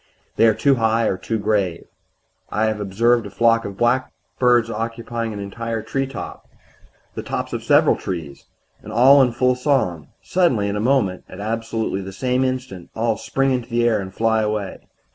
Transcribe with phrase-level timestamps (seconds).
[0.35, 1.85] They are too high or too grave.
[2.49, 6.49] I have observed a flock of blackbirds occupying an entire treetop
[7.13, 8.45] the tops of several trees
[8.81, 10.07] and all in full song.
[10.23, 14.11] Suddenly in a moment at absolutely the same instant all spring into the air and
[14.11, 14.79] fly away.